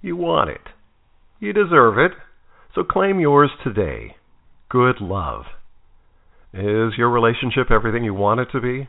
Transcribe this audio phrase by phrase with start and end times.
[0.00, 0.60] You want it.
[1.40, 2.12] You deserve it,
[2.74, 4.16] so claim yours today.
[4.68, 5.44] Good love.
[6.52, 8.88] Is your relationship everything you want it to be?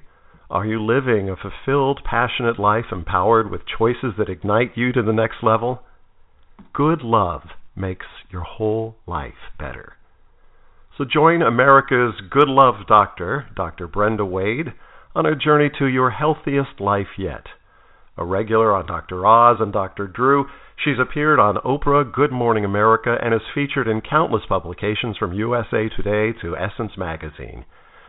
[0.49, 5.13] Are you living a fulfilled, passionate life empowered with choices that ignite you to the
[5.13, 5.81] next level?
[6.73, 7.41] Good love
[7.75, 9.93] makes your whole life better.
[10.97, 13.87] So join America's Good Love Doctor, Dr.
[13.87, 14.73] Brenda Wade,
[15.15, 17.45] on a journey to your healthiest life yet.
[18.17, 19.25] A regular on Dr.
[19.25, 20.07] Oz and Dr.
[20.07, 20.45] Drew,
[20.81, 25.89] She's appeared on Oprah, Good Morning America, and is featured in countless publications from USA
[25.89, 27.66] Today to Essence Magazine.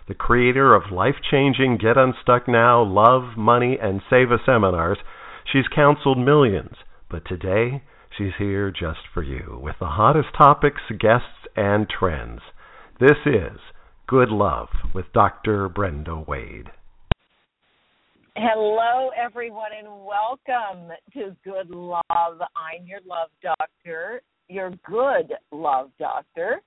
[0.07, 4.99] The creator of life changing Get Unstuck Now, Love, Money, and Save a seminars,
[5.53, 6.77] she's counseled millions.
[7.11, 7.83] But today,
[8.17, 12.41] she's here just for you with the hottest topics, guests, and trends.
[13.01, 13.59] This is
[14.07, 15.69] Good Love with Dr.
[15.69, 16.71] Brenda Wade.
[18.43, 22.01] Hello, everyone, and welcome to Good Love.
[22.09, 26.63] I'm your love doctor, your good love doctor,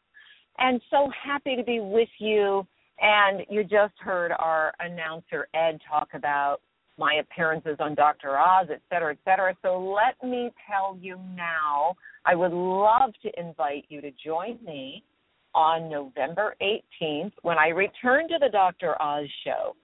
[0.59, 2.63] and so happy to be with you.
[3.01, 6.57] And you just heard our announcer, Ed, talk about
[6.99, 8.37] my appearances on Dr.
[8.37, 9.55] Oz, et cetera, et cetera.
[9.63, 15.03] So let me tell you now, I would love to invite you to join me
[15.55, 18.95] on November 18th when I return to the Dr.
[19.01, 19.75] Oz show.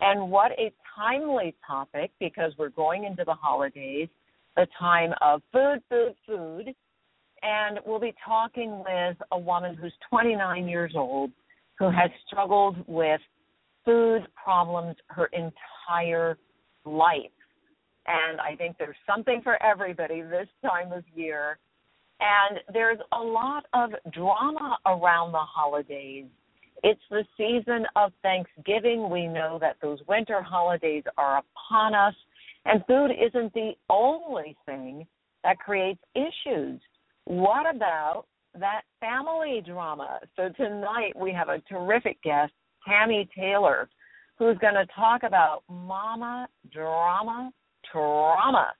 [0.00, 4.08] And what a timely topic because we're going into the holidays,
[4.56, 6.74] the time of food, food, food.
[7.42, 11.30] And we'll be talking with a woman who's 29 years old
[11.78, 13.20] who has struggled with
[13.84, 16.38] food problems her entire
[16.84, 17.30] life.
[18.06, 21.58] And I think there's something for everybody this time of year.
[22.20, 26.26] And there's a lot of drama around the holidays
[26.84, 29.08] it's the season of Thanksgiving.
[29.08, 32.14] We know that those winter holidays are upon us,
[32.66, 35.06] and food isn't the only thing
[35.44, 36.78] that creates issues.
[37.24, 38.26] What about
[38.60, 40.20] that family drama?
[40.36, 42.52] So tonight we have a terrific guest,
[42.86, 43.88] Tammy Taylor,
[44.38, 47.50] who's going to talk about mama drama
[47.90, 48.74] trauma.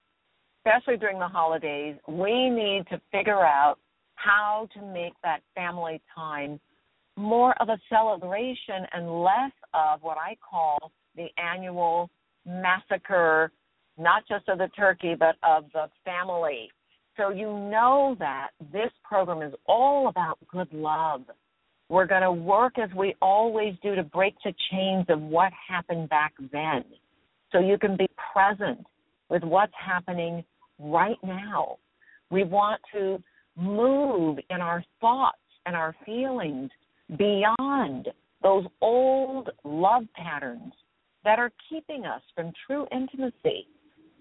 [0.63, 3.77] Especially during the holidays, we need to figure out
[4.13, 6.59] how to make that family time
[7.17, 12.09] more of a celebration and less of what I call the annual
[12.45, 13.51] massacre,
[13.97, 16.69] not just of the turkey, but of the family.
[17.17, 21.21] So you know that this program is all about good love.
[21.87, 26.09] We're going to work as we always do to break the chains of what happened
[26.09, 26.83] back then.
[27.51, 28.85] So you can be present
[29.29, 30.43] with what's happening
[30.77, 31.77] right now.
[32.31, 33.21] We want to
[33.55, 36.69] move in our thoughts and our feelings
[37.17, 38.09] beyond
[38.41, 40.73] those old love patterns
[41.23, 43.67] that are keeping us from true intimacy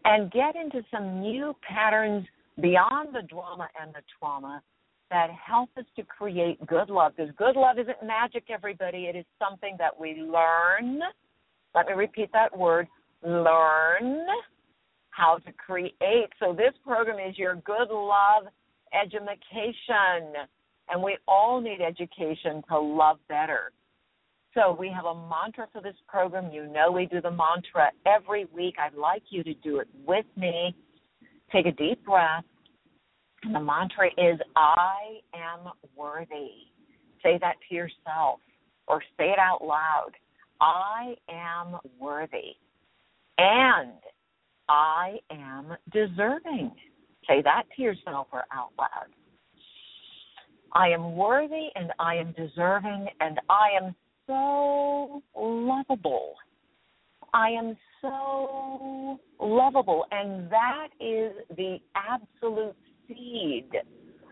[0.05, 2.27] and get into some new patterns
[2.61, 4.63] beyond the drama and the trauma
[5.11, 7.13] that help us to create good love.
[7.17, 9.05] Because good love isn't magic, everybody.
[9.05, 11.01] It is something that we learn.
[11.75, 12.89] Let me repeat that word
[13.23, 14.27] learn
[15.11, 16.29] how to create.
[16.41, 18.45] So, this program is your good love
[18.93, 20.35] education
[20.89, 23.73] and we all need education to love better.
[24.55, 26.53] So we have a mantra for this program.
[26.53, 28.77] You know we do the mantra every week.
[28.79, 30.75] I'd like you to do it with me.
[31.51, 32.45] Take a deep breath.
[33.43, 36.51] And the mantra is I am worthy.
[37.23, 38.41] Say that to yourself
[38.87, 40.13] or say it out loud.
[40.61, 42.55] I am worthy.
[43.39, 43.93] And
[44.69, 46.71] I am deserving.
[47.29, 49.09] Say that to yourself or out loud.
[50.75, 53.95] I am worthy and I am deserving and I am
[54.27, 56.35] so lovable.
[57.33, 60.07] I am so lovable.
[60.11, 62.77] And that is the absolute
[63.07, 63.71] seed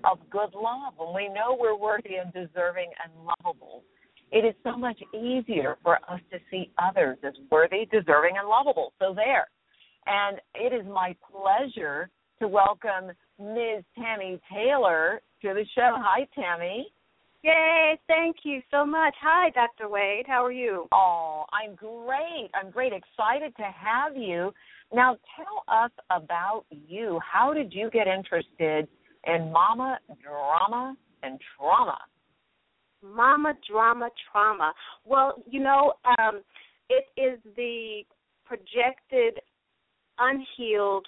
[0.04, 0.94] of good love.
[0.96, 3.84] When we know we're worthy and deserving and lovable,
[4.32, 8.92] it is so much easier for us to see others as worthy, deserving, and lovable.
[8.98, 9.48] So there.
[10.06, 12.08] And it is my pleasure
[12.40, 13.12] to welcome
[13.42, 13.82] Ms.
[13.98, 15.96] Tammy Taylor to the show.
[15.98, 16.86] Hi, Tammy.
[17.42, 19.14] Yay, thank you so much.
[19.20, 19.88] Hi, Dr.
[19.88, 20.26] Wade.
[20.28, 20.86] How are you?
[20.92, 22.50] Oh, I'm great.
[22.54, 22.92] I'm great.
[22.92, 24.52] Excited to have you.
[24.94, 27.18] Now, tell us about you.
[27.20, 28.86] How did you get interested
[29.26, 31.98] in mama drama and trauma?
[33.02, 34.72] Mama drama trauma.
[35.04, 36.42] Well, you know, um,
[36.88, 38.02] it is the
[38.44, 39.40] projected
[40.20, 41.06] unhealed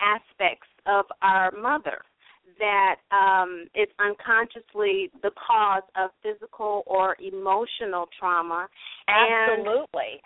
[0.00, 1.98] aspects of our mother
[2.58, 8.68] that um, is unconsciously the cause of physical or emotional trauma.
[9.08, 10.12] Absolutely.
[10.12, 10.20] And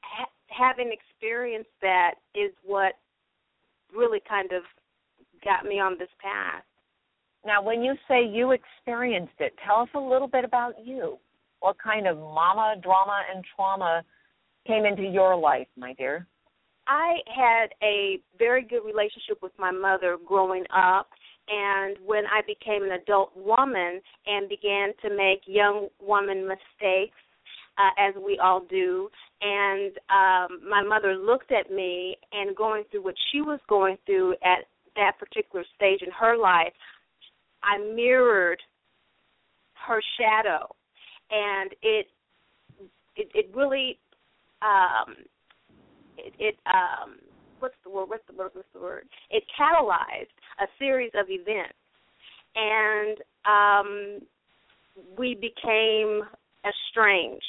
[0.00, 2.94] ha- having experienced that is what
[3.94, 4.62] really kind of
[5.44, 6.62] got me on this path.
[7.44, 11.18] Now, when you say you experienced it, tell us a little bit about you.
[11.60, 14.02] What kind of mama drama and trauma
[14.66, 16.26] came into your life, my dear?
[16.90, 21.08] I had a very good relationship with my mother growing up,
[21.48, 27.16] and when I became an adult woman and began to make young woman mistakes,
[27.78, 29.08] uh, as we all do,
[29.40, 34.32] and um, my mother looked at me and going through what she was going through
[34.44, 34.66] at
[34.96, 36.72] that particular stage in her life,
[37.62, 38.60] I mirrored
[39.86, 40.74] her shadow,
[41.30, 42.06] and it
[43.14, 43.96] it, it really
[44.60, 45.14] um,
[46.40, 47.18] it, um,
[47.60, 48.08] what's the word?
[48.08, 48.50] What's the word?
[48.54, 49.04] What's the word?
[49.30, 51.78] It catalyzed a series of events,
[52.56, 54.26] and um,
[55.16, 56.22] we became
[56.66, 57.44] estranged.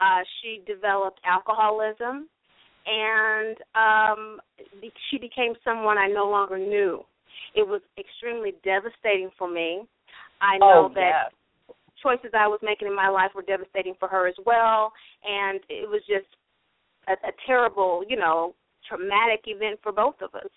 [0.00, 2.28] Uh, she developed alcoholism,
[2.86, 4.40] and um,
[5.10, 7.02] she became someone I no longer knew.
[7.54, 9.82] It was extremely devastating for me.
[10.40, 11.32] I know oh, that
[11.68, 11.76] yes.
[12.00, 14.92] choices I was making in my life were devastating for her as well,
[15.24, 16.26] and it was just
[17.08, 18.54] a, a terrible, you know,
[18.88, 20.50] traumatic event for both of us.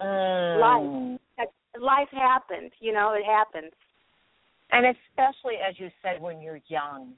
[0.00, 1.18] Mm.
[1.38, 1.48] Life,
[1.80, 3.72] life happens, you know, it happens.
[4.72, 7.12] And especially as you said when you're young.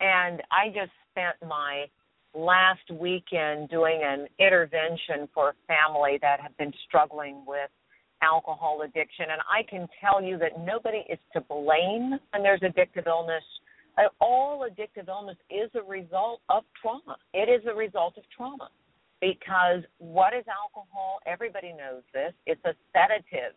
[0.00, 1.86] And I just spent my
[2.34, 7.70] last weekend doing an intervention for a family that have been struggling with
[8.22, 9.26] alcohol addiction.
[9.30, 13.44] And I can tell you that nobody is to blame when there's addictive illness.
[13.98, 17.16] Uh, all addictive illness is a result of trauma.
[17.34, 18.70] It is a result of trauma.
[19.20, 21.18] Because what is alcohol?
[21.26, 22.32] Everybody knows this.
[22.46, 23.54] It's a sedative.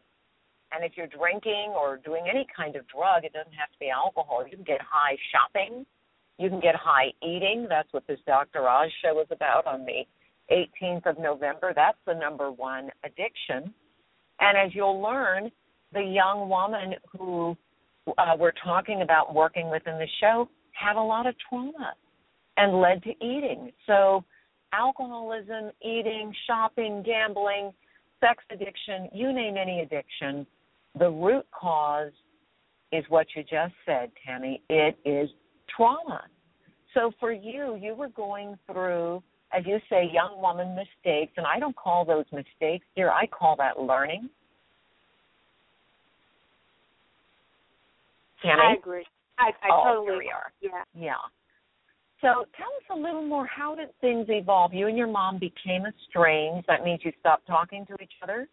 [0.72, 3.90] And if you're drinking or doing any kind of drug, it doesn't have to be
[3.90, 4.44] alcohol.
[4.50, 5.86] You can get high shopping.
[6.40, 7.68] You can get high eating.
[7.70, 8.68] That's what this Dr.
[8.68, 10.06] Oz show is about on the
[10.52, 11.74] 18th of November.
[11.76, 13.72] That's the number one addiction.
[14.40, 15.52] And as you'll learn,
[15.94, 17.56] the young woman who
[18.08, 21.94] uh, we're talking about working within the show had a lot of trauma
[22.58, 23.72] and led to eating.
[23.88, 24.24] So
[24.74, 27.72] alcoholism, eating, shopping, gambling,
[28.20, 30.46] sex addiction, you name any addiction,
[30.98, 32.12] the root cause
[32.92, 34.62] is what you just said, Tammy.
[34.70, 35.30] It is
[35.76, 36.24] trauma.
[36.94, 39.24] So for you, you were going through,
[39.54, 43.10] as you say, young woman mistakes, and I don't call those mistakes, dear.
[43.10, 44.30] I call that learning.
[48.42, 48.62] Tammy?
[48.62, 49.06] I agree.
[49.40, 50.52] I, I oh, totally we are.
[50.62, 50.84] Yeah.
[50.96, 51.14] Yeah.
[52.22, 53.48] So tell us a little more.
[53.48, 54.74] How did things evolve?
[54.74, 56.68] You and your mom became estranged.
[56.68, 58.48] That means you stopped talking to each other.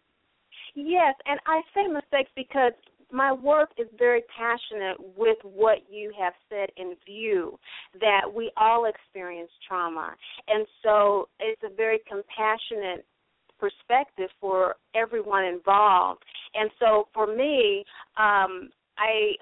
[0.75, 2.73] Yes, and I say mistakes because
[3.11, 7.57] my work is very passionate with what you have said in view
[7.99, 10.15] that we all experience trauma.
[10.47, 13.05] And so it's a very compassionate
[13.59, 16.23] perspective for everyone involved.
[16.53, 17.83] And so for me,
[18.17, 19.33] um, I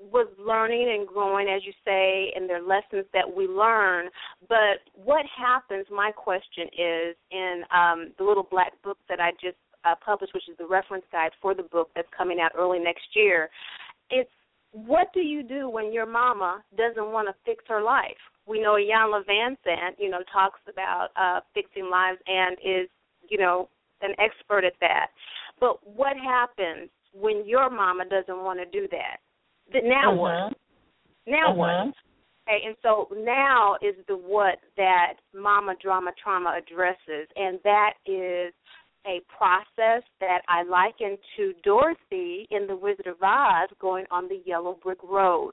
[0.00, 4.08] was learning and growing, as you say, and there are lessons that we learn.
[4.48, 9.56] But what happens, my question is, in um, the little black book that I just
[9.84, 13.06] uh, published, which is the reference guide for the book that's coming out early next
[13.14, 13.48] year,
[14.10, 14.30] it's
[14.72, 18.18] what do you do when your mama doesn't want to fix her life?
[18.46, 22.88] We know Iyanla Vanzant, you know, talks about uh, fixing lives and is,
[23.28, 23.68] you know,
[24.02, 25.08] an expert at that.
[25.60, 29.18] But what happens when your mama doesn't want to do that?
[29.72, 30.16] Now uh-huh.
[30.16, 30.56] what?
[31.26, 31.54] Now uh-huh.
[31.54, 31.94] what?
[32.48, 38.54] Okay, and so now is the what that Mama Drama Trauma addresses, and that is
[39.06, 44.42] a process that I liken to Dorothy in The Wizard of Oz going on the
[44.44, 45.52] yellow brick road.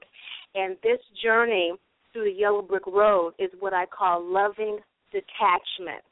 [0.54, 1.72] And this journey
[2.12, 4.78] through the yellow brick road is what I call loving
[5.12, 6.04] detachment.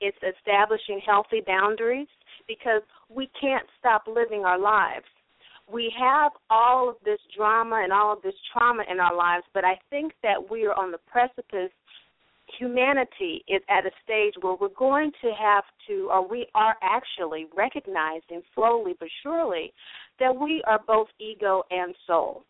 [0.00, 2.08] It's establishing healthy boundaries
[2.46, 5.06] because we can't stop living our lives.
[5.70, 9.64] We have all of this drama and all of this trauma in our lives, but
[9.64, 11.70] I think that we are on the precipice
[12.58, 17.46] humanity is at a stage where we're going to have to, or we are actually
[17.56, 19.72] recognizing slowly but surely
[20.18, 22.44] that we are both ego and soul.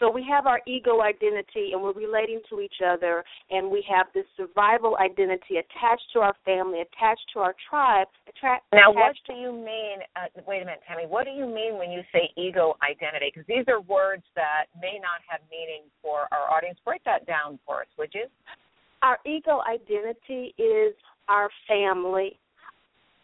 [0.00, 4.06] So we have our ego identity and we're relating to each other, and we have
[4.14, 8.08] this survival identity attached to our family, attached to our tribe.
[8.26, 10.00] Attra- now, what do you mean?
[10.16, 11.06] Uh, wait a minute, Tammy.
[11.06, 13.30] What do you mean when you say ego identity?
[13.32, 16.78] Because these are words that may not have meaning for our audience.
[16.82, 18.24] Break that down for us, would you?
[19.02, 20.96] Our ego identity is
[21.28, 22.40] our family,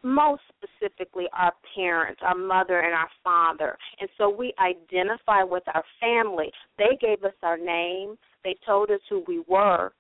[0.07, 3.77] most specifically our parents, our mother and our father.
[4.01, 6.53] And so we identify with our family.
[6.79, 9.93] They gave us our name, they told us who we were.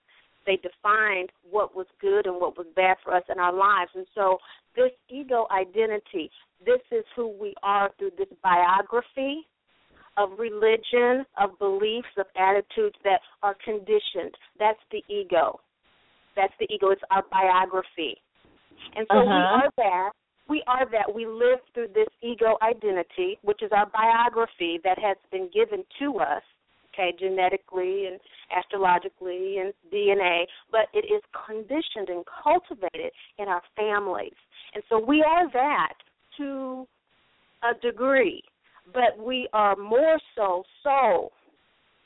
[0.46, 3.90] They defined what was good and what was bad for us in our lives.
[3.96, 4.38] And so
[4.76, 6.30] this ego identity,
[6.64, 9.44] this is who we are through this biography
[10.16, 14.34] of religion, of beliefs, of attitudes that are conditioned.
[14.56, 15.58] That's the ego.
[16.36, 16.90] That's the ego.
[16.90, 18.22] It's our biography.
[18.96, 19.26] And so uh-huh.
[19.26, 20.10] we are that.
[20.48, 21.14] We are that.
[21.14, 26.18] We live through this ego identity, which is our biography that has been given to
[26.18, 26.42] us,
[26.94, 28.18] okay, genetically and
[28.56, 34.36] astrologically and DNA, but it is conditioned and cultivated in our families.
[34.74, 35.94] And so we are that
[36.38, 36.86] to
[37.62, 38.42] a degree,
[38.94, 41.32] but we are more so soul.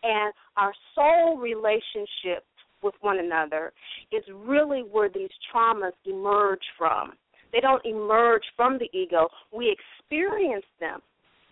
[0.02, 2.44] And our soul relationship
[2.82, 3.72] with one another
[4.12, 7.12] is really where these traumas emerge from.
[7.52, 9.28] They don't emerge from the ego.
[9.52, 11.00] We experience them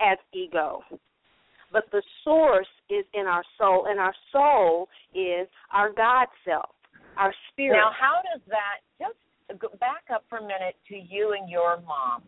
[0.01, 0.81] as ego.
[1.73, 6.71] But the source is in our soul, and our soul is our God self,
[7.17, 7.77] our spirit.
[7.77, 11.81] Now, how does that, just go back up for a minute to you and your
[11.83, 12.23] mom.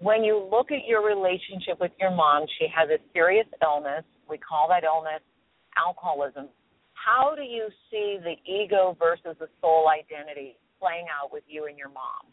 [0.00, 4.04] When you look at your relationship with your mom, she has a serious illness.
[4.28, 5.22] We call that illness
[5.76, 6.48] alcoholism
[7.04, 11.76] how do you see the ego versus the soul identity playing out with you and
[11.76, 12.24] your mom?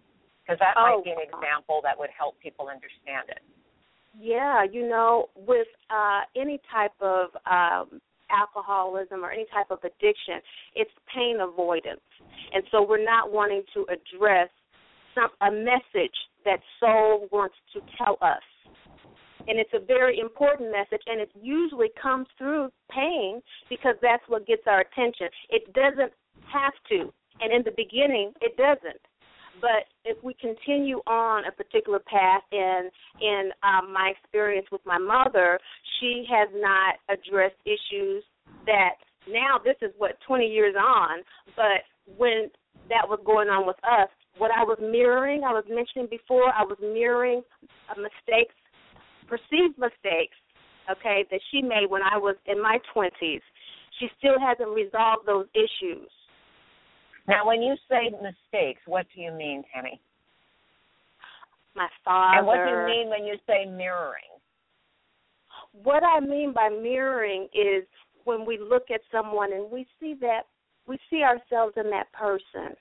[0.43, 3.43] Because that oh, might be an example that would help people understand it.
[4.17, 8.01] Yeah, you know, with uh, any type of um,
[8.31, 10.39] alcoholism or any type of addiction,
[10.75, 12.01] it's pain avoidance.
[12.53, 14.49] And so we're not wanting to address
[15.15, 18.41] some a message that soul wants to tell us
[19.47, 24.47] and it's a very important message and it usually comes through pain because that's what
[24.47, 25.27] gets our attention.
[25.49, 26.11] It doesn't
[26.51, 29.01] have to and in the beginning it doesn't.
[29.59, 32.89] But if we continue on a particular path in
[33.21, 35.59] in um, my experience with my mother
[35.99, 38.23] she has not addressed issues
[38.65, 38.95] that
[39.27, 41.21] now this is what 20 years on
[41.55, 41.85] but
[42.17, 42.49] when
[42.89, 46.63] that was going on with us what I was mirroring, I was mentioning before, I
[46.63, 47.43] was mirroring
[47.97, 48.55] mistakes
[49.31, 50.35] perceived mistakes,
[50.91, 53.41] okay, that she made when I was in my 20s.
[53.99, 56.09] She still hasn't resolved those issues.
[57.27, 60.01] Now, when you say mistakes, what do you mean, Tammy?
[61.75, 62.39] My father.
[62.39, 64.35] And what do you mean when you say mirroring?
[65.71, 67.85] What I mean by mirroring is
[68.25, 70.41] when we look at someone and we see that
[70.87, 72.75] we see ourselves in that person.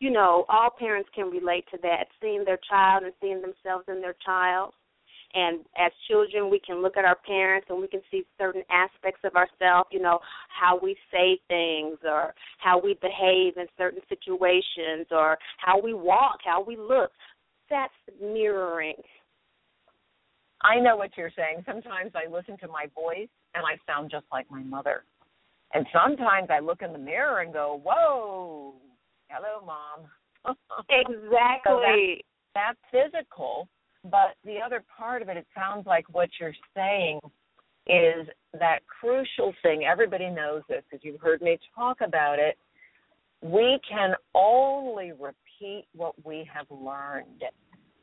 [0.00, 4.00] You know, all parents can relate to that, seeing their child and seeing themselves in
[4.00, 4.72] their child.
[5.34, 9.20] And as children, we can look at our parents and we can see certain aspects
[9.24, 10.18] of ourselves, you know,
[10.48, 16.38] how we say things or how we behave in certain situations or how we walk,
[16.44, 17.10] how we look.
[17.68, 17.92] That's
[18.22, 18.94] mirroring.
[20.62, 21.64] I know what you're saying.
[21.66, 25.04] Sometimes I listen to my voice and I sound just like my mother.
[25.74, 28.74] And sometimes I look in the mirror and go, "Whoa,
[29.28, 30.08] hello, mom."
[30.88, 31.60] exactly.
[31.66, 31.80] so
[32.54, 33.68] that's, that's physical,
[34.10, 37.20] but the other part of it, it sounds like what you're saying
[37.86, 38.26] is
[38.58, 39.84] that crucial thing.
[39.84, 42.56] Everybody knows this because you've heard me talk about it.
[43.42, 47.42] We can only repeat what we have learned.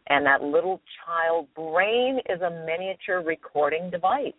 [0.09, 4.33] And that little child brain is a miniature recording device.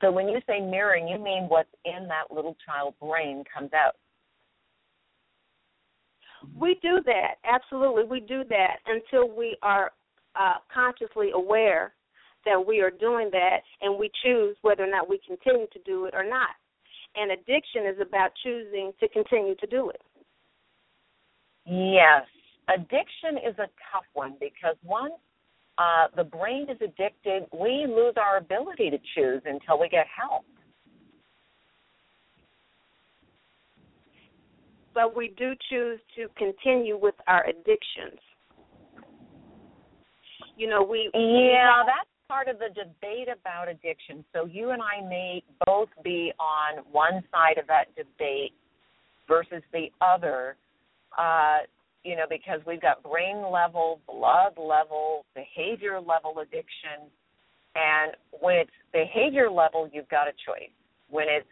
[0.00, 3.96] So when you say mirroring, you mean what's in that little child brain comes out.
[6.58, 7.34] We do that.
[7.44, 8.04] Absolutely.
[8.04, 9.92] We do that until we are
[10.38, 11.94] uh, consciously aware
[12.44, 16.06] that we are doing that and we choose whether or not we continue to do
[16.06, 16.50] it or not.
[17.16, 20.00] And addiction is about choosing to continue to do it.
[21.66, 22.24] Yes.
[22.68, 25.14] Addiction is a tough one because once
[25.78, 30.44] uh, the brain is addicted, we lose our ability to choose until we get help.
[34.98, 38.18] but we do choose to continue with our addictions.
[40.58, 44.24] You know, we Yeah, that's part of the debate about addiction.
[44.34, 48.52] So you and I may both be on one side of that debate
[49.28, 50.56] versus the other.
[51.16, 51.58] Uh,
[52.02, 57.06] you know, because we've got brain level, blood level, behavior level addiction.
[57.76, 60.74] And when it's behavior level, you've got a choice.
[61.08, 61.46] When it's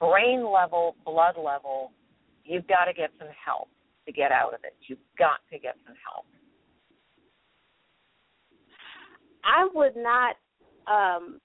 [0.00, 1.92] brain level, blood level,
[2.44, 3.68] you've got to get some help
[4.06, 4.74] to get out of it.
[4.88, 6.26] You've got to get some help.
[9.44, 10.36] I would not
[10.86, 11.40] um,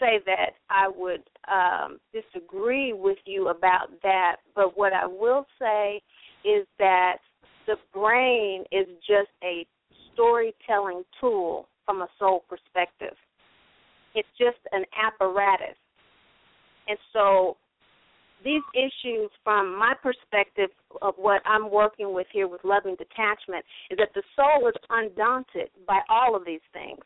[0.00, 6.00] say that I would um, disagree with you about that, but what I will say
[6.44, 7.18] is that
[7.66, 9.66] the brain is just a
[10.12, 13.16] storytelling tool from a soul perspective.
[14.14, 15.76] It's just an apparatus.
[16.88, 17.56] And so
[18.44, 20.70] these issues from my perspective
[21.02, 25.70] of what I'm working with here with loving detachment is that the soul is undaunted
[25.88, 27.00] by all of these things.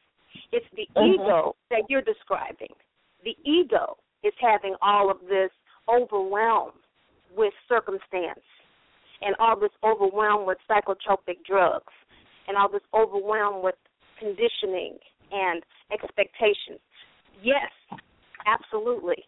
[0.52, 1.14] It's the Mhm.
[1.14, 2.75] ego that you're describing.
[3.23, 5.52] The ego is having all of this
[5.88, 6.83] overwhelmed
[7.30, 8.45] with circumstance
[9.23, 11.92] and all this overwhelmed with psychotropic drugs
[12.47, 13.76] and all this overwhelmed with
[14.16, 14.99] conditioning
[15.30, 16.80] and expectations.
[17.42, 17.71] Yes,
[18.47, 19.25] absolutely.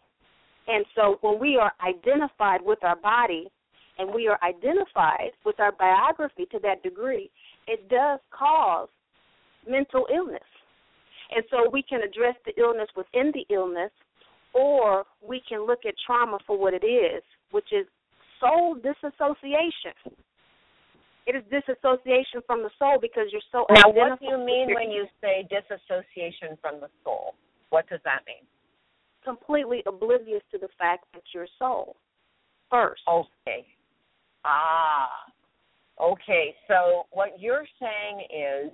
[0.71, 3.51] And so when we are identified with our body
[3.99, 7.29] and we are identified with our biography to that degree,
[7.67, 8.89] it does cause
[9.69, 10.47] mental illness.
[11.35, 13.91] And so we can address the illness within the illness
[14.55, 17.87] or we can look at trauma for what it is, which is
[18.41, 20.15] soul disassociation.
[21.27, 24.91] It is disassociation from the soul because you're so Now, what do you mean when
[24.91, 27.35] you say disassociation from the soul?
[27.71, 28.47] What does that mean?
[29.25, 31.97] Completely oblivious to the fact that you're soul
[32.71, 33.03] first.
[33.09, 33.67] Okay.
[34.45, 35.09] Ah.
[36.01, 36.55] Okay.
[36.69, 38.73] So what you're saying is,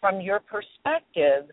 [0.00, 1.50] from your perspective,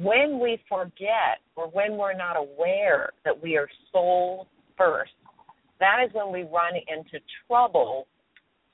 [0.00, 4.46] when we forget or when we're not aware that we are soul
[4.78, 5.12] first,
[5.80, 8.06] that is when we run into trouble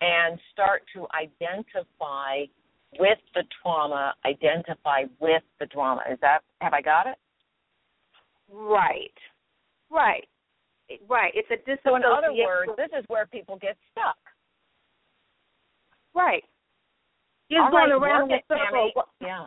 [0.01, 2.45] and start to identify
[2.99, 6.03] with the trauma, identify with the drama.
[6.11, 7.17] Is that have I got it?
[8.51, 9.13] Right.
[9.91, 10.27] Right.
[11.09, 11.33] Right.
[11.35, 11.81] It's a disassociation.
[11.85, 14.17] So in other words, this is where people get stuck.
[16.15, 16.43] right.
[17.49, 18.93] You're All just going right, around in a circle.
[19.21, 19.47] Yeah.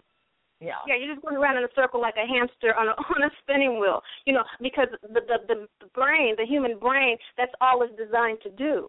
[0.60, 0.78] Yeah.
[0.88, 3.32] Yeah, you're just going around in a circle like a hamster on a on a
[3.42, 4.02] spinning wheel.
[4.26, 8.40] You know, because the the the, the brain, the human brain, that's all it's designed
[8.44, 8.88] to do.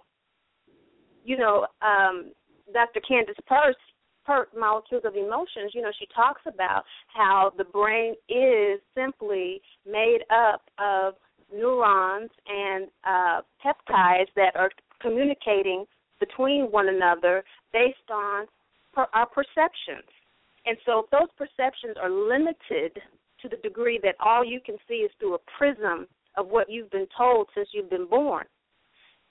[1.24, 2.32] You know, um,
[2.74, 3.00] Dr.
[3.00, 3.76] Candace Purse,
[4.24, 10.20] Pert, Molecules of Emotions, you know, she talks about how the brain is simply made
[10.30, 11.14] up of
[11.52, 15.84] neurons and uh, peptides that are communicating
[16.20, 18.46] between one another based on
[18.94, 20.08] per- our perceptions.
[20.64, 23.00] And so if those perceptions are limited
[23.42, 26.06] to the degree that all you can see is through a prism
[26.36, 28.44] of what you've been told since you've been born,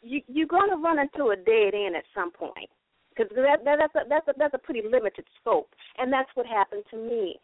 [0.01, 2.69] you, you're going to run into a dead end at some point
[3.29, 6.45] because that, that, that's a, that's a, that's a pretty limited scope, and that's what
[6.45, 7.39] happened to me.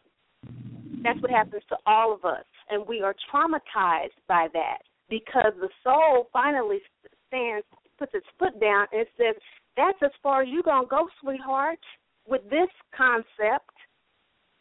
[1.02, 5.68] That's what happens to all of us, and we are traumatized by that because the
[5.84, 6.78] soul finally
[7.28, 7.64] stands,
[7.98, 9.34] puts its foot down, and says,
[9.76, 11.80] "That's as far as you're gonna go, sweetheart."
[12.26, 13.70] With this concept,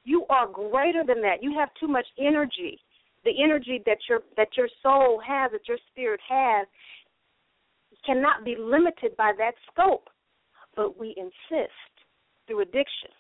[0.04, 1.44] you are greater than that.
[1.44, 2.80] You have too much energy.
[3.26, 6.68] The energy that your that your soul has, that your spirit has,
[8.06, 10.10] cannot be limited by that scope.
[10.78, 11.74] But we insist
[12.48, 13.12] through addiction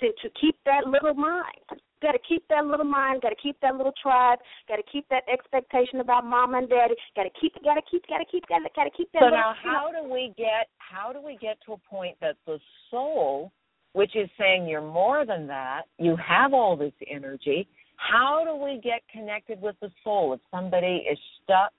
[0.00, 1.82] to to keep that little mind.
[2.02, 3.22] Got to keep that little mind.
[3.22, 4.38] Got to keep that little tribe.
[4.68, 6.94] Got to keep that expectation about mom and daddy.
[7.16, 7.54] Got to keep.
[7.64, 8.06] Got to keep.
[8.06, 8.46] Got to keep.
[8.48, 8.68] Got to.
[8.76, 9.22] Got to keep that.
[9.22, 12.58] So now, how do we get how do we get to a point that the
[12.90, 13.50] soul,
[13.92, 17.66] which is saying you're more than that, you have all this energy.
[17.96, 21.72] How do we get connected with the soul if somebody is stuck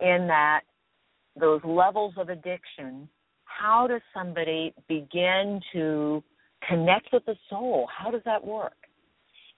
[0.00, 0.60] in that
[1.38, 3.08] those levels of addiction?
[3.58, 6.22] How does somebody begin to
[6.68, 7.88] connect with the soul?
[7.96, 8.74] How does that work?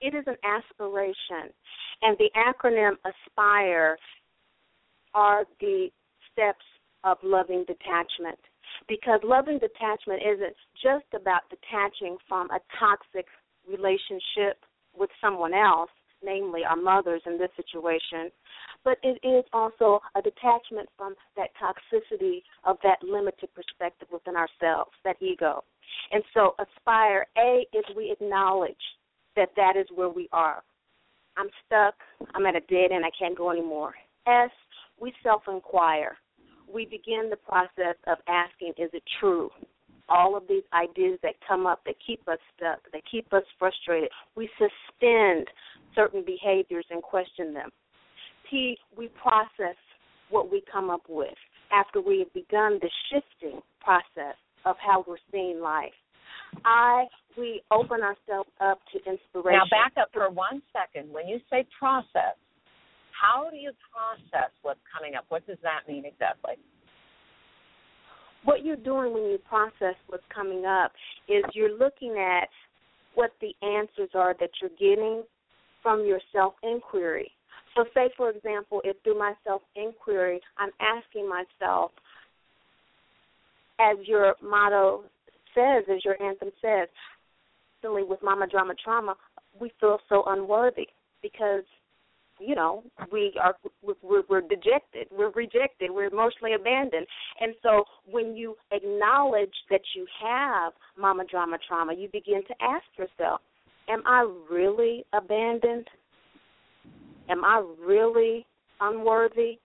[0.01, 1.53] it is an aspiration,
[2.01, 3.97] and the acronym ASPIRE
[5.13, 5.89] are the
[6.31, 6.65] steps
[7.03, 8.39] of loving detachment.
[8.87, 13.27] Because loving detachment isn't just about detaching from a toxic
[13.69, 14.57] relationship
[14.97, 15.91] with someone else,
[16.23, 18.31] namely our mothers in this situation,
[18.83, 24.91] but it is also a detachment from that toxicity of that limited perspective within ourselves,
[25.03, 25.63] that ego.
[26.11, 28.75] And so, aspire, A, is we acknowledge
[29.35, 30.63] that that is where we are.
[31.37, 31.95] I'm stuck.
[32.35, 33.05] I'm at a dead end.
[33.05, 33.93] I can't go anymore.
[34.27, 34.51] S,
[34.99, 36.17] we self inquire.
[36.73, 39.49] we begin the process of asking, is it true?
[40.09, 44.09] All of these ideas that come up that keep us stuck, that keep us frustrated,
[44.35, 45.47] we suspend
[45.95, 47.69] certain behaviors and question them.
[48.51, 49.75] We process
[50.29, 51.35] what we come up with
[51.71, 54.35] after we have begun the shifting process
[54.65, 55.93] of how we're seeing life.
[56.65, 57.05] I
[57.37, 59.59] we open ourselves up to inspiration.
[59.59, 61.11] Now back up for one second.
[61.13, 62.35] When you say process,
[63.11, 65.25] how do you process what's coming up?
[65.29, 66.55] What does that mean exactly?
[68.43, 70.91] What you're doing when you process what's coming up
[71.29, 72.49] is you're looking at
[73.13, 75.23] what the answers are that you're getting
[75.81, 77.31] from your self inquiry.
[77.75, 81.91] So, say, for example, if through my self inquiry, I'm asking myself,
[83.79, 85.03] as your motto
[85.55, 86.87] says, as your anthem says,
[87.81, 89.15] constantly with mama drama trauma,
[89.59, 90.87] we feel so unworthy
[91.21, 91.63] because
[92.39, 97.05] you know we are we're, we're dejected we're rejected we're emotionally abandoned.
[97.39, 102.85] And so when you acknowledge that you have mama drama trauma you begin to ask
[102.97, 103.41] yourself
[103.89, 105.87] am i really abandoned
[107.31, 108.45] am i really
[108.81, 109.57] unworthy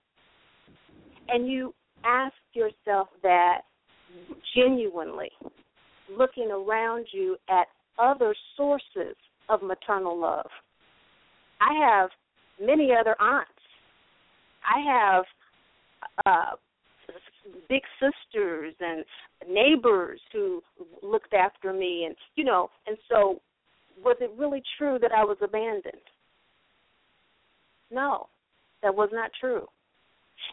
[1.29, 1.73] and you
[2.05, 3.61] ask yourself that
[4.55, 5.29] genuinely
[6.15, 7.67] looking around you at
[7.99, 9.15] other sources
[9.49, 10.49] of maternal love.
[11.59, 12.09] I have
[12.61, 13.51] many other aunts.
[14.63, 15.25] I have
[16.25, 16.55] uh,
[17.69, 19.03] big sisters and
[19.49, 20.61] neighbors who
[21.01, 23.41] looked after me, and you know, and so
[24.03, 25.95] was it really true that I was abandoned?
[27.91, 28.27] No,
[28.83, 29.65] that was not true.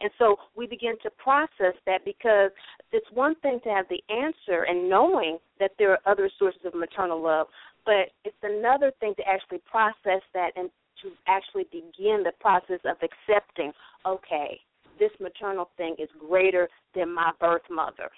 [0.00, 2.50] And so we begin to process that because
[2.92, 6.74] it's one thing to have the answer and knowing that there are other sources of
[6.74, 7.46] maternal love,
[7.84, 10.70] but it's another thing to actually process that and
[11.02, 13.72] to actually begin the process of accepting,
[14.06, 14.58] okay,
[14.98, 18.10] this maternal thing is greater than my birth mother.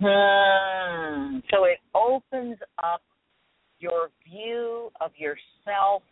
[0.00, 1.40] Hmm.
[1.50, 3.02] So it opens up
[3.80, 6.02] your view of yourself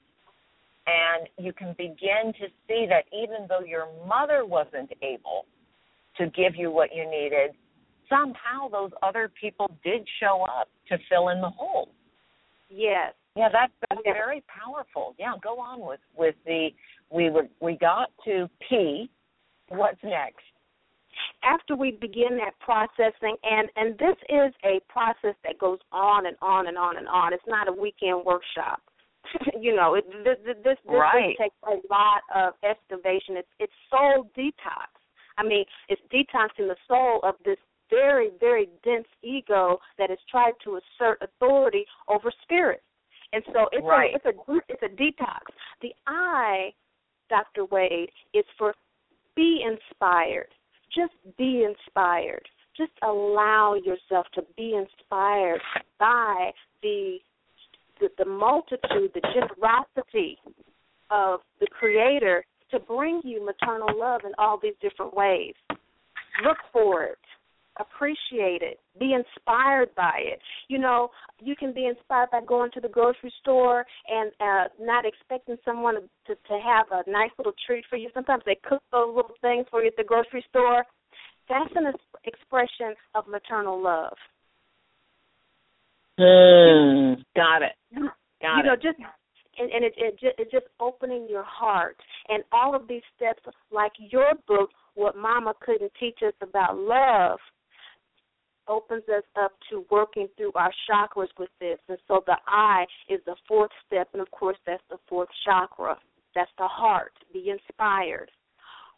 [0.86, 5.46] and you can begin to see that even though your mother wasn't able
[6.16, 7.50] to give you what you needed,
[8.08, 11.90] somehow those other people did show up to fill in the hole.
[12.70, 13.12] Yes.
[13.36, 14.14] Yeah, that's, that's yes.
[14.14, 15.14] very powerful.
[15.18, 16.68] Yeah, go on with with the
[17.10, 19.10] we were we got to P.
[19.68, 20.42] What's next?
[21.44, 26.36] After we begin that processing, and and this is a process that goes on and
[26.40, 27.34] on and on and on.
[27.34, 28.80] It's not a weekend workshop.
[29.60, 31.34] you know, it, this this, this, right.
[31.38, 33.36] this takes a lot of excavation.
[33.36, 34.90] It's it's soul detox.
[35.38, 37.58] I mean, it's detoxing the soul of this
[37.90, 42.82] very very dense ego that has tried to assert authority over spirit.
[43.32, 44.12] And so it's right.
[44.12, 45.42] a it's a it's a detox.
[45.82, 46.72] The I,
[47.28, 47.66] Dr.
[47.66, 48.74] Wade, is for
[49.34, 50.48] be inspired.
[50.94, 52.46] Just be inspired.
[52.76, 55.60] Just allow yourself to be inspired
[55.98, 57.18] by the
[58.00, 60.38] the, the multitude, the generosity
[61.10, 65.54] of the Creator to bring you maternal love in all these different ways.
[66.44, 67.18] Look for it.
[67.78, 68.80] Appreciate it.
[68.98, 70.40] Be inspired by it.
[70.68, 75.04] You know, you can be inspired by going to the grocery store and uh not
[75.04, 78.08] expecting someone to to have a nice little treat for you.
[78.14, 80.84] Sometimes they cook those little things for you at the grocery store.
[81.50, 81.92] That's an
[82.24, 84.16] expression of maternal love.
[86.18, 87.72] Mm, got it.
[88.42, 88.66] Got you it.
[88.66, 88.98] know, just
[89.58, 91.96] and, and it, it just, it's just opening your heart
[92.28, 97.38] and all of these steps, like your book, what Mama couldn't teach us about love,
[98.68, 101.78] opens us up to working through our chakras with this.
[101.88, 105.96] And so the I is the fourth step, and of course that's the fourth chakra.
[106.34, 107.12] That's the heart.
[107.32, 108.30] Be inspired.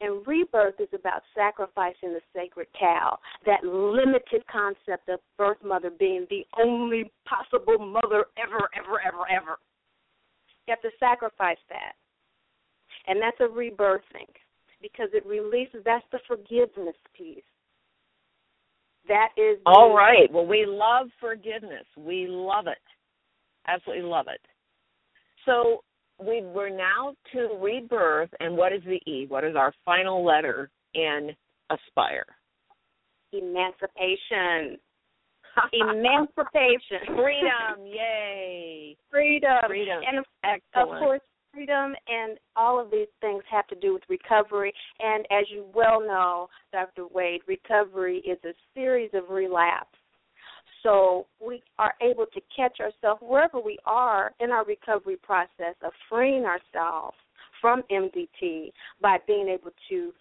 [0.01, 6.27] And rebirth is about sacrificing the sacred cow, that limited concept of birth mother being
[6.31, 9.59] the only possible mother ever, ever, ever, ever.
[10.67, 11.95] You have to sacrifice that.
[13.09, 14.31] And that's a rebirthing
[14.81, 17.43] because it releases, that's the forgiveness piece.
[19.09, 19.59] That is.
[19.67, 20.31] All right.
[20.31, 21.87] Well, we love forgiveness.
[21.97, 22.79] We love it.
[23.67, 24.41] Absolutely love it.
[25.47, 25.83] So,
[26.19, 29.27] we we're now to rebirth, and what is the E?
[29.29, 31.31] What is our final letter in
[31.71, 32.27] aspire?
[33.33, 34.79] Emancipation.
[35.73, 37.15] Emancipation.
[37.17, 37.87] Freedom.
[37.87, 38.97] Yay.
[39.11, 39.59] Freedom.
[39.67, 40.01] Freedom.
[40.07, 40.97] And of, Excellent.
[40.97, 41.21] of course,
[41.53, 44.73] freedom and all of these things have to do with recovery.
[45.01, 47.07] And as you well know, Dr.
[47.13, 49.98] Wade, recovery is a series of relapse.
[50.83, 55.93] So we are able to catch ourselves wherever we are in our recovery process of
[56.09, 57.17] freeing ourselves
[57.61, 60.12] from MDT by being able to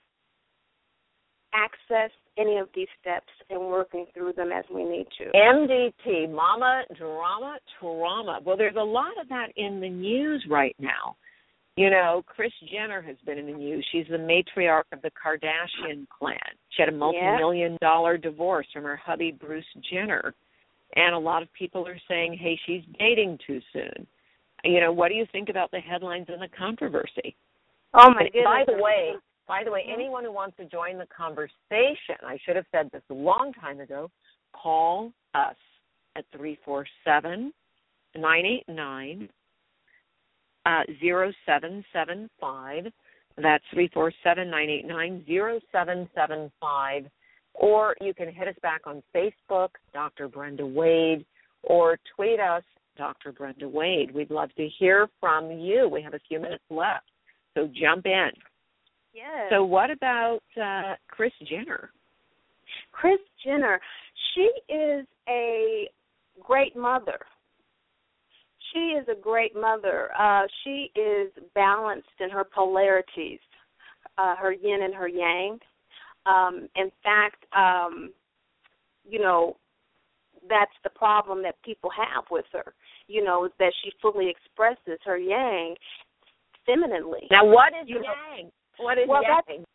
[1.53, 5.25] access any of these steps and working through them as we need to.
[5.35, 8.39] MDT, Mama Drama Trauma.
[8.43, 11.15] Well, there's a lot of that in the news right now.
[11.75, 13.87] You know, Kris Jenner has been in the news.
[13.91, 16.37] She's the matriarch of the Kardashian clan.
[16.71, 20.33] She had a multi-million dollar divorce from her hubby Bruce Jenner.
[20.95, 24.07] And a lot of people are saying, "Hey, she's dating too soon."
[24.63, 27.35] You know, what do you think about the headlines and the controversy?
[27.93, 28.43] Oh my goodness.
[28.45, 29.15] By the way,
[29.47, 33.03] by the way, anyone who wants to join the conversation, I should have said this
[33.09, 34.09] a long time ago,
[34.53, 35.55] call us
[36.15, 37.53] at 347
[38.15, 39.29] 989
[40.65, 42.91] uh, 0775.
[43.37, 47.05] That's 347 989 0775.
[47.57, 50.27] Or you can hit us back on Facebook, Dr.
[50.27, 51.25] Brenda Wade,
[51.63, 52.63] or tweet us,
[52.97, 53.31] Dr.
[53.31, 54.13] Brenda Wade.
[54.13, 55.89] We'd love to hear from you.
[55.91, 57.05] We have a few minutes left,
[57.55, 58.29] so jump in.
[59.13, 59.49] Yes.
[59.49, 61.89] So, what about uh, Kris Jenner?
[62.91, 63.79] Kris Jenner,
[64.33, 65.89] she is a
[66.39, 67.19] great mother.
[68.73, 70.09] She is a great mother.
[70.17, 73.39] Uh, she is balanced in her polarities,
[74.17, 75.59] uh, her yin and her yang.
[76.27, 78.11] Um, in fact, um,
[79.07, 79.57] you know,
[80.49, 82.73] that's the problem that people have with her.
[83.07, 85.75] You know, that she fully expresses her yang
[86.65, 87.27] femininely.
[87.31, 88.45] Now, what is you yang?
[88.45, 89.41] Know, what is well, yang?
[89.47, 89.65] That's,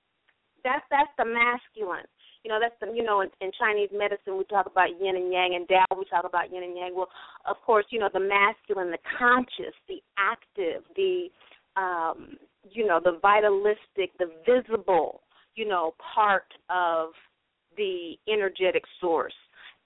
[0.64, 2.06] that's that's the masculine.
[2.44, 5.32] You know, that's the you know in, in Chinese medicine we talk about yin and
[5.32, 6.94] yang, and Tao we talk about yin and yang.
[6.94, 7.08] Well,
[7.46, 11.28] of course, you know the masculine, the conscious, the active, the
[11.76, 12.36] um,
[12.70, 15.22] you know the vitalistic, the visible,
[15.54, 17.10] you know part of
[17.76, 19.34] the energetic source.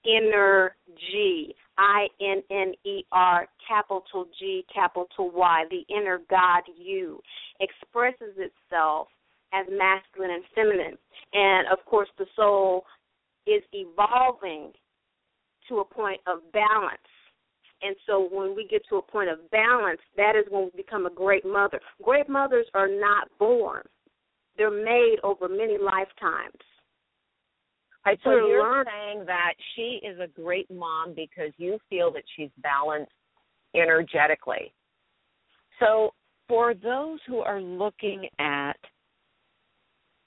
[0.05, 7.19] Energy, I N N E R, capital G, capital Y, the inner God you,
[7.59, 9.07] expresses itself
[9.53, 10.97] as masculine and feminine.
[11.33, 12.85] And of course, the soul
[13.45, 14.71] is evolving
[15.69, 16.97] to a point of balance.
[17.81, 21.05] And so when we get to a point of balance, that is when we become
[21.05, 21.79] a great mother.
[22.01, 23.83] Great mothers are not born,
[24.57, 26.57] they're made over many lifetimes.
[28.05, 32.49] Right, so you're saying that she is a great mom because you feel that she's
[32.63, 33.11] balanced
[33.75, 34.73] energetically.
[35.79, 36.11] So
[36.47, 38.77] for those who are looking at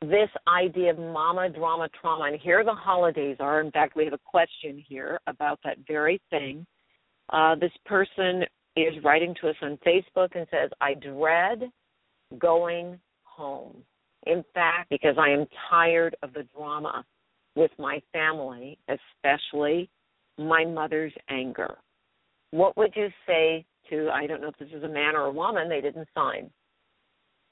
[0.03, 3.61] this idea of mama drama trauma, and here the holidays are.
[3.61, 6.67] In fact, we have a question here about that very thing.
[7.31, 8.45] Uh, this person
[8.77, 11.71] is writing to us on Facebook and says, I dread
[12.39, 13.77] going home.
[14.27, 17.05] In fact, because I am tired of the drama
[17.57, 19.89] with my family, especially
[20.39, 21.77] my mother's anger.
[22.51, 25.33] What would you say to, I don't know if this is a man or a
[25.33, 26.51] woman, they didn't sign.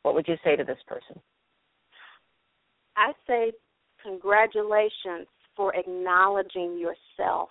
[0.03, 1.21] What would you say to this person?
[2.97, 3.53] I say
[4.03, 5.27] congratulations
[5.57, 7.49] for acknowledging yourself,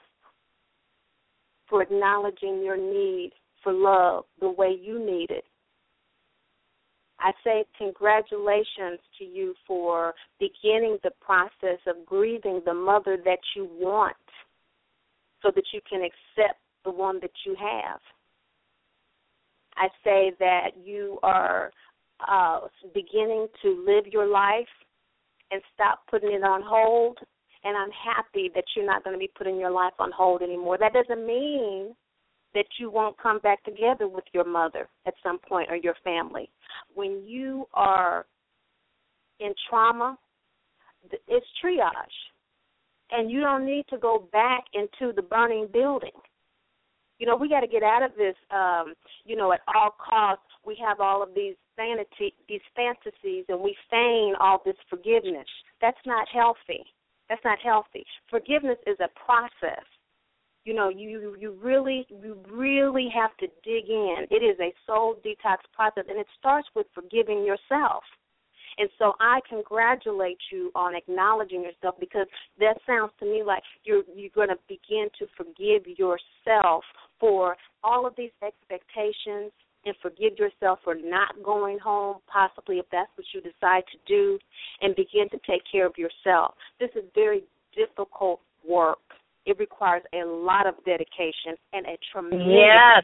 [1.70, 3.32] for acknowledging your need
[3.64, 5.44] for love the way you need it.
[7.20, 13.68] I say congratulations to you for beginning the process of grieving the mother that you
[13.80, 14.16] want
[15.42, 18.00] so that you can accept the one that you have.
[19.76, 21.72] I say that you are
[22.28, 22.62] uh,
[22.94, 24.66] beginning to live your life
[25.52, 27.18] and stop putting it on hold.
[27.64, 30.78] And I'm happy that you're not going to be putting your life on hold anymore.
[30.80, 31.96] That doesn't mean
[32.58, 36.50] that you won't come back together with your mother at some point or your family.
[36.96, 38.26] When you are
[39.40, 40.18] in trauma,
[41.28, 42.18] it's triage.
[43.12, 46.18] And you don't need to go back into the burning building.
[47.20, 50.44] You know, we got to get out of this, um, you know, at all costs.
[50.66, 55.48] We have all of these vanity, these fantasies, and we feign all this forgiveness.
[55.80, 56.84] That's not healthy.
[57.30, 58.04] That's not healthy.
[58.32, 59.86] Forgiveness is a process
[60.68, 64.28] you know you you really you really have to dig in.
[64.30, 68.04] It is a soul detox process and it starts with forgiving yourself.
[68.78, 72.28] And so i congratulate you on acknowledging yourself because
[72.60, 76.84] that sounds to me like you're you're going to begin to forgive yourself
[77.18, 79.52] for all of these expectations
[79.86, 84.38] and forgive yourself for not going home, possibly if that's what you decide to do,
[84.82, 86.56] and begin to take care of yourself.
[86.78, 89.00] This is very difficult work
[89.48, 93.04] it requires a lot of dedication and a tremendous yes.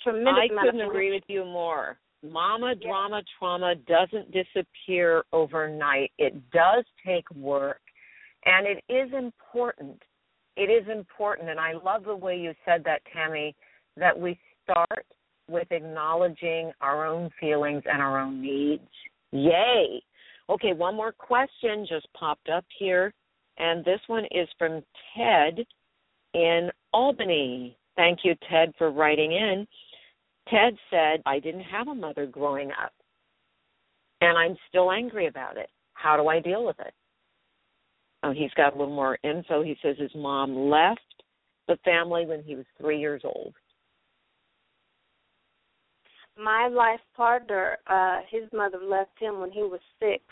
[0.00, 1.98] tremendous I couldn't agree with you more.
[2.22, 2.82] Mama yes.
[2.82, 6.12] drama trauma doesn't disappear overnight.
[6.18, 7.80] It does take work
[8.46, 10.00] and it is important.
[10.56, 13.54] It is important and I love the way you said that Tammy
[13.96, 15.04] that we start
[15.48, 18.88] with acknowledging our own feelings and our own needs.
[19.32, 20.00] Yay.
[20.48, 23.12] Okay, one more question just popped up here,
[23.58, 24.82] and this one is from
[25.16, 25.64] Ted
[26.34, 27.76] in Albany.
[27.96, 29.66] Thank you, Ted, for writing in.
[30.48, 32.92] Ted said, I didn't have a mother growing up,
[34.20, 35.68] and I'm still angry about it.
[35.94, 36.92] How do I deal with it?
[38.22, 39.62] Oh, he's got a little more info.
[39.62, 41.00] He says his mom left
[41.68, 43.54] the family when he was three years old.
[46.36, 50.22] My life partner, uh, his mother left him when he was six.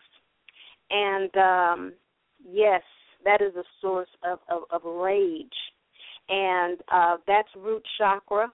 [0.90, 1.92] And um
[2.48, 2.82] yes,
[3.24, 5.48] that is a source of, of, of rage.
[6.28, 8.52] And uh that's root chakra.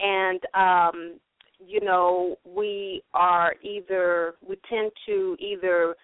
[0.00, 1.20] And um
[1.66, 5.96] you know, we are either we tend to either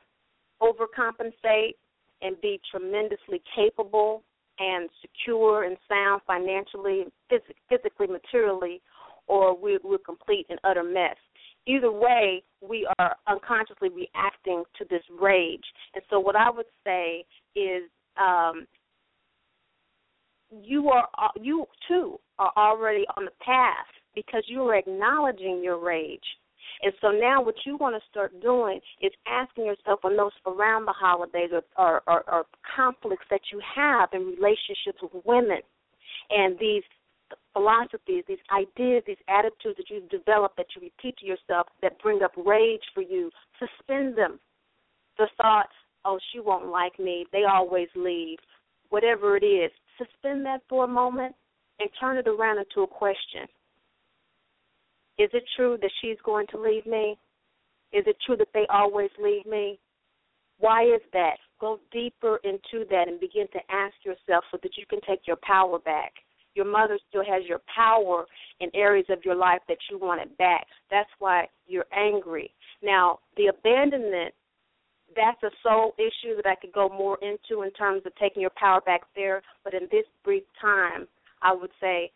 [0.61, 1.75] overcompensate
[2.23, 4.23] and be tremendously capable
[4.59, 8.81] and secure and sound financially, phys- physically, materially,
[9.27, 11.17] or we, we're complete and utter mess.
[11.67, 15.64] Either way, we are unconsciously reacting to this rage.
[15.95, 17.25] And so, what I would say
[17.57, 17.83] is,
[18.17, 18.67] um,
[20.62, 25.79] you are uh, you too are already on the path because you are acknowledging your
[25.79, 26.21] rage.
[26.83, 30.87] And so now what you want to start doing is asking yourself when those around
[30.87, 35.61] the holidays or, or, or, or conflicts that you have in relationships with women
[36.31, 36.83] and these
[37.53, 42.23] philosophies, these ideas, these attitudes that you've developed that you repeat to yourself that bring
[42.23, 44.40] up rage for you, suspend them.
[45.19, 45.69] The thought,
[46.05, 48.38] oh, she won't like me, they always leave,
[48.90, 51.35] whatever it is, suspend that for a moment
[51.81, 53.43] and turn it around into a question.
[55.19, 57.17] Is it true that she's going to leave me?
[57.93, 59.79] Is it true that they always leave me?
[60.59, 61.37] Why is that?
[61.61, 65.38] Go deeper into that and begin to ask yourself so that you can take your
[65.43, 66.12] power back.
[66.55, 68.27] Your mother still has your power
[68.61, 70.67] in areas of your life that you want it back.
[70.90, 72.53] That's why you're angry.
[72.83, 74.35] Now, the abandonment,
[75.16, 78.53] that's a soul issue that I could go more into in terms of taking your
[78.57, 79.42] power back there.
[79.62, 81.07] But in this brief time,
[81.42, 82.11] I would say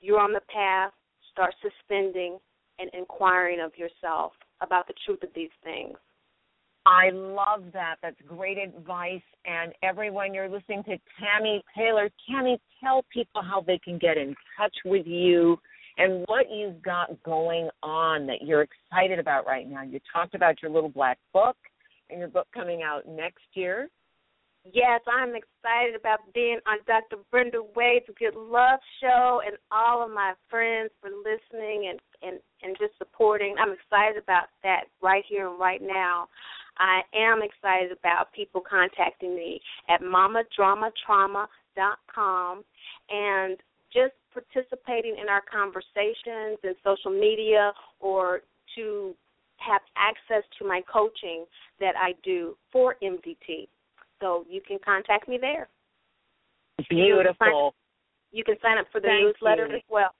[0.00, 0.92] you're on the path,
[1.32, 2.38] start suspending
[2.78, 5.96] and inquiring of yourself about the truth of these things.
[6.86, 7.96] I love that.
[8.02, 9.22] That's great advice.
[9.44, 12.08] And everyone, you're listening to Tammy Taylor.
[12.30, 15.58] Tammy, tell people how they can get in touch with you
[15.98, 19.82] and what you've got going on that you're excited about right now.
[19.82, 21.56] You talked about your little black book
[22.10, 23.88] and your book coming out next year.
[24.64, 27.16] Yes, I'm excited about being on Dr.
[27.30, 32.76] Brenda Wade's Good Love Show and all of my friends for listening and, and, and
[32.78, 33.56] just supporting.
[33.58, 36.28] I'm excited about that right here and right now.
[36.76, 42.64] I am excited about people contacting me at mamadramatrauma.com
[43.10, 43.56] and
[43.92, 48.42] just participating in our conversations and social media or
[48.76, 49.14] to
[49.70, 51.44] have access to my coaching
[51.80, 53.68] that I do for MDT.
[54.20, 55.68] So you can contact me there.
[56.88, 57.74] Beautiful.
[58.32, 59.76] You can sign up for the Thank newsletter you.
[59.76, 60.14] as well.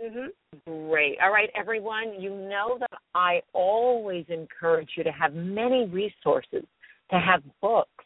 [0.00, 0.32] Mhm.
[0.66, 1.20] Great.
[1.20, 2.20] All right, everyone.
[2.20, 6.64] You know that I always encourage you to have many resources,
[7.10, 8.04] to have books,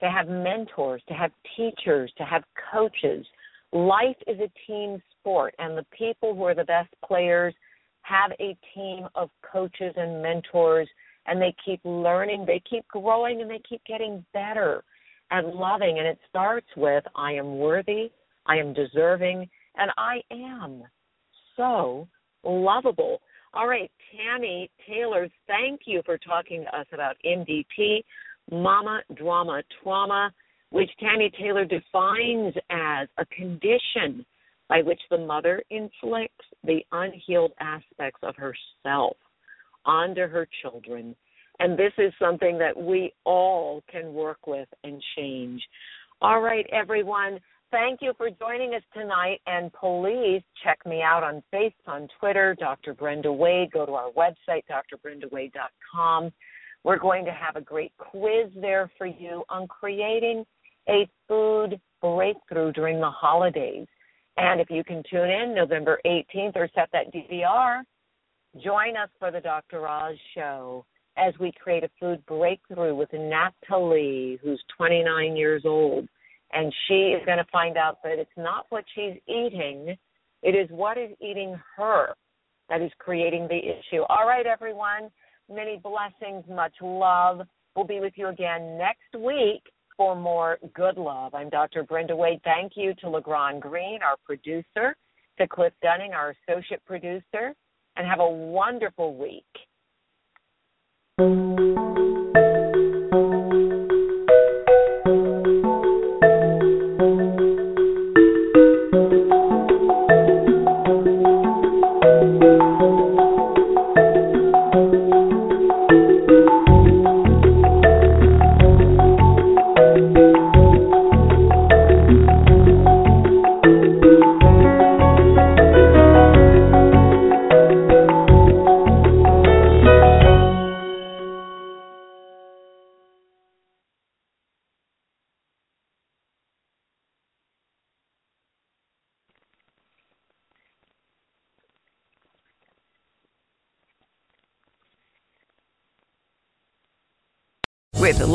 [0.00, 3.26] to have mentors, to have teachers, to have coaches.
[3.72, 7.54] Life is a team sport, and the people who are the best players
[8.08, 10.88] have a team of coaches and mentors,
[11.26, 14.82] and they keep learning, they keep growing, and they keep getting better
[15.30, 15.98] at loving.
[15.98, 18.10] And it starts with I am worthy,
[18.46, 20.84] I am deserving, and I am
[21.56, 22.08] so
[22.44, 23.20] lovable.
[23.54, 28.04] All right, Tammy Taylor, thank you for talking to us about MDT,
[28.50, 30.32] Mama Drama Trauma,
[30.70, 34.24] which Tammy Taylor defines as a condition
[34.68, 39.16] by which the mother inflicts the unhealed aspects of herself
[39.84, 41.16] onto her children.
[41.60, 45.62] And this is something that we all can work with and change.
[46.20, 47.40] All right, everyone.
[47.70, 49.40] Thank you for joining us tonight.
[49.46, 52.94] And please check me out on Facebook, on Twitter, Dr.
[52.94, 53.72] Brenda Wade.
[53.72, 56.32] Go to our website, drbrendawade.com.
[56.84, 60.44] We're going to have a great quiz there for you on creating
[60.88, 63.86] a food breakthrough during the holidays.
[64.38, 67.82] And if you can tune in November 18th or set that DVR,
[68.62, 69.88] join us for the Dr.
[69.88, 70.86] Oz show
[71.16, 76.08] as we create a food breakthrough with Natalie, who's 29 years old.
[76.52, 79.96] And she is going to find out that it's not what she's eating,
[80.42, 82.14] it is what is eating her
[82.68, 84.02] that is creating the issue.
[84.08, 85.10] All right, everyone.
[85.52, 87.40] Many blessings, much love.
[87.74, 89.62] We'll be with you again next week
[89.98, 91.34] for more good love.
[91.34, 91.82] I'm Dr.
[91.82, 92.40] Brenda Wade.
[92.44, 94.96] Thank you to LeGrand Green, our producer,
[95.38, 97.52] to Cliff Dunning, our associate producer,
[97.96, 99.44] and have a wonderful week.